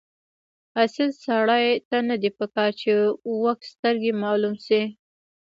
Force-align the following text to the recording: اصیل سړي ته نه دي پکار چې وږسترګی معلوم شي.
اصیل 0.83 1.11
سړي 1.25 1.67
ته 1.87 1.97
نه 2.09 2.15
دي 2.21 2.29
پکار 2.37 2.69
چې 2.81 2.89
وږسترګی 3.43 4.11
معلوم 4.21 4.55
شي. 4.65 4.81